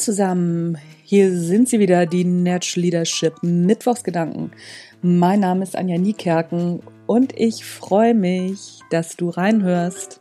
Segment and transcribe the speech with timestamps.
[0.00, 4.52] zusammen, hier sind sie wieder, die Natural Leadership Mittwochsgedanken.
[5.02, 10.20] Mein Name ist Anja Niekerken und ich freue mich, dass du reinhörst.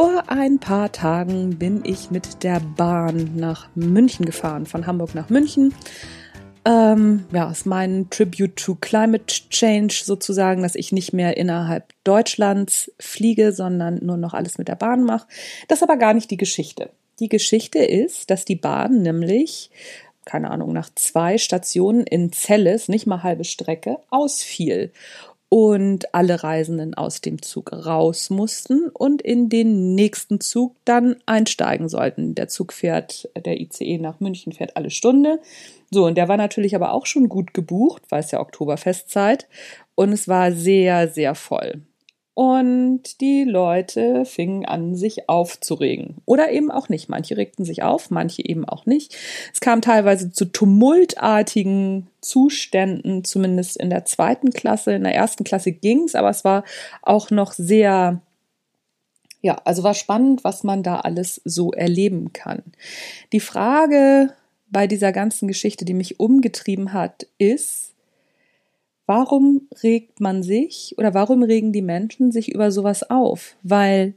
[0.00, 5.28] Vor ein paar Tagen bin ich mit der Bahn nach München gefahren, von Hamburg nach
[5.28, 5.74] München.
[6.64, 12.92] Ähm, ja, ist mein Tribute to Climate Change sozusagen, dass ich nicht mehr innerhalb Deutschlands
[13.00, 15.26] fliege, sondern nur noch alles mit der Bahn mache.
[15.66, 16.90] Das ist aber gar nicht die Geschichte.
[17.18, 19.68] Die Geschichte ist, dass die Bahn nämlich,
[20.24, 24.92] keine Ahnung, nach zwei Stationen in Celles, nicht mal halbe Strecke, ausfiel
[25.48, 31.88] und alle Reisenden aus dem Zug raus mussten und in den nächsten Zug dann einsteigen
[31.88, 32.34] sollten.
[32.34, 35.40] Der Zug fährt, der ICE nach München fährt alle Stunde.
[35.90, 39.48] So, und der war natürlich aber auch schon gut gebucht, weil es ja Oktoberfestzeit
[39.94, 41.82] und es war sehr, sehr voll.
[42.38, 46.18] Und die Leute fingen an, sich aufzuregen.
[46.24, 47.08] Oder eben auch nicht.
[47.08, 49.16] Manche regten sich auf, manche eben auch nicht.
[49.52, 54.92] Es kam teilweise zu tumultartigen Zuständen, zumindest in der zweiten Klasse.
[54.92, 56.62] In der ersten Klasse ging's, aber es war
[57.02, 58.22] auch noch sehr
[59.40, 62.62] ja, also war spannend, was man da alles so erleben kann.
[63.32, 64.32] Die Frage
[64.70, 67.94] bei dieser ganzen Geschichte, die mich umgetrieben hat, ist,
[69.08, 73.56] warum regt man sich oder warum regen die Menschen sich über sowas auf?
[73.62, 74.12] Weil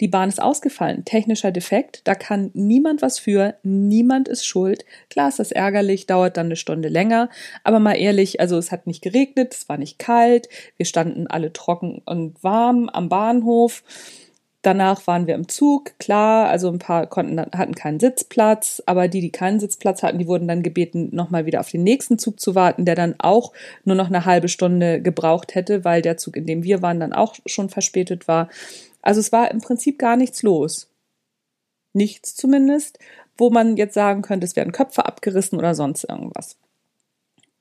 [0.00, 4.84] die Bahn ist ausgefallen, technischer Defekt, da kann niemand was für, niemand ist schuld.
[5.08, 7.30] Klar ist das ärgerlich, dauert dann eine Stunde länger,
[7.62, 11.52] aber mal ehrlich, also es hat nicht geregnet, es war nicht kalt, wir standen alle
[11.52, 13.82] trocken und warm am Bahnhof
[14.64, 19.20] Danach waren wir im Zug, klar, also ein paar konnten, hatten keinen Sitzplatz, aber die,
[19.20, 22.54] die keinen Sitzplatz hatten, die wurden dann gebeten, nochmal wieder auf den nächsten Zug zu
[22.54, 23.52] warten, der dann auch
[23.84, 27.12] nur noch eine halbe Stunde gebraucht hätte, weil der Zug, in dem wir waren, dann
[27.12, 28.48] auch schon verspätet war.
[29.02, 30.88] Also es war im Prinzip gar nichts los.
[31.92, 32.98] Nichts zumindest,
[33.36, 36.56] wo man jetzt sagen könnte, es werden Köpfe abgerissen oder sonst irgendwas.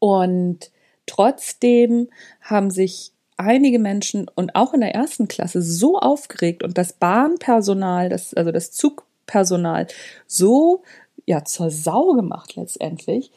[0.00, 0.72] Und
[1.06, 2.08] trotzdem
[2.40, 8.08] haben sich einige Menschen und auch in der ersten Klasse so aufgeregt und das Bahnpersonal,
[8.08, 9.86] das, also das Zugpersonal
[10.26, 10.82] so
[11.26, 13.30] ja zur Sau gemacht letztendlich.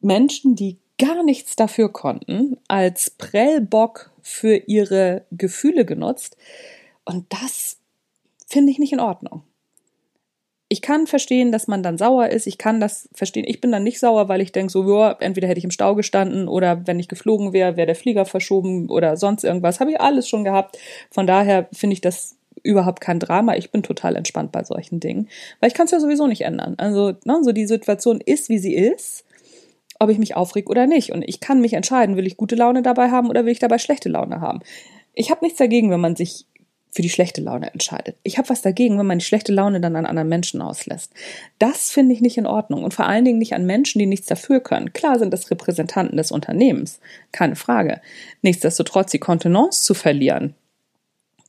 [0.00, 6.36] Menschen, die gar nichts dafür konnten, als Prellbock für ihre Gefühle genutzt.
[7.04, 7.78] Und das
[8.46, 9.42] finde ich nicht in Ordnung
[10.68, 12.46] ich kann verstehen, dass man dann sauer ist.
[12.46, 13.44] Ich kann das verstehen.
[13.46, 15.94] Ich bin dann nicht sauer, weil ich denke, so, ja, entweder hätte ich im Stau
[15.94, 19.80] gestanden oder wenn ich geflogen wäre, wäre der Flieger verschoben oder sonst irgendwas.
[19.80, 20.78] Habe ich alles schon gehabt.
[21.10, 23.56] Von daher finde ich das überhaupt kein Drama.
[23.56, 25.28] Ich bin total entspannt bei solchen Dingen,
[25.60, 26.74] weil ich kann es ja sowieso nicht ändern.
[26.78, 29.24] Also, ne, so die Situation ist, wie sie ist,
[29.98, 31.12] ob ich mich aufreg oder nicht.
[31.12, 33.78] Und ich kann mich entscheiden, will ich gute Laune dabei haben oder will ich dabei
[33.78, 34.60] schlechte Laune haben.
[35.12, 36.46] Ich habe nichts dagegen, wenn man sich
[36.94, 38.16] für die schlechte Laune entscheidet.
[38.22, 41.12] Ich habe was dagegen, wenn man die schlechte Laune dann an anderen Menschen auslässt.
[41.58, 44.28] Das finde ich nicht in Ordnung und vor allen Dingen nicht an Menschen, die nichts
[44.28, 44.92] dafür können.
[44.92, 47.00] Klar sind das Repräsentanten des Unternehmens,
[47.32, 48.00] keine Frage.
[48.42, 50.54] Nichtsdestotrotz die Kontenance zu verlieren,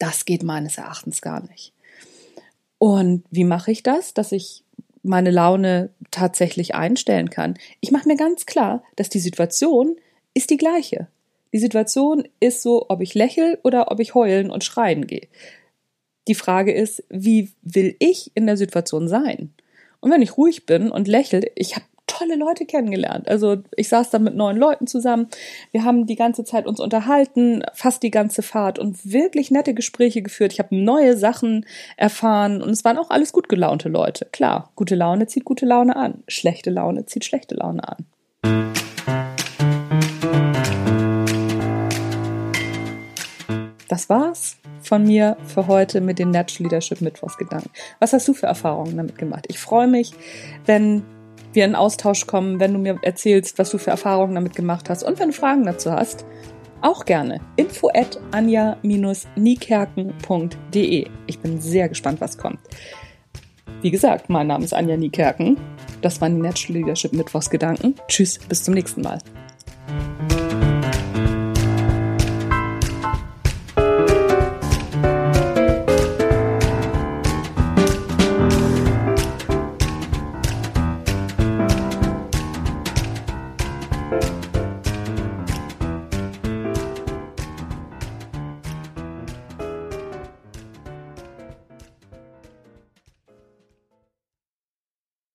[0.00, 1.72] das geht meines Erachtens gar nicht.
[2.78, 4.64] Und wie mache ich das, dass ich
[5.04, 7.54] meine Laune tatsächlich einstellen kann?
[7.78, 9.96] Ich mache mir ganz klar, dass die Situation
[10.34, 11.06] ist die gleiche.
[11.52, 15.28] Die Situation ist so, ob ich lächel oder ob ich heulen und schreien gehe.
[16.28, 19.54] Die Frage ist, wie will ich in der Situation sein?
[20.00, 23.28] Und wenn ich ruhig bin und lächel, ich habe tolle Leute kennengelernt.
[23.28, 25.28] Also ich saß da mit neun Leuten zusammen.
[25.70, 30.22] Wir haben die ganze Zeit uns unterhalten, fast die ganze Fahrt und wirklich nette Gespräche
[30.22, 30.52] geführt.
[30.52, 31.66] Ich habe neue Sachen
[31.96, 34.26] erfahren und es waren auch alles gut gelaunte Leute.
[34.32, 36.24] Klar, gute Laune zieht gute Laune an.
[36.26, 38.06] Schlechte Laune zieht schlechte Laune an.
[43.88, 47.70] Das war's von mir für heute mit den Natural Leadership Mittwochsgedanken.
[47.98, 49.46] Was hast du für Erfahrungen damit gemacht?
[49.48, 50.12] Ich freue mich,
[50.66, 51.02] wenn
[51.54, 55.02] wir in Austausch kommen, wenn du mir erzählst, was du für Erfahrungen damit gemacht hast
[55.02, 56.26] und wenn du Fragen dazu hast,
[56.82, 57.40] auch gerne.
[57.56, 61.06] Info at anja-niekerken.de.
[61.26, 62.60] Ich bin sehr gespannt, was kommt.
[63.82, 65.56] Wie gesagt, mein Name ist Anja Niekerken.
[66.02, 67.96] Das waren die Natural Leadership Mittwochsgedanken.
[68.06, 69.18] Tschüss, bis zum nächsten Mal.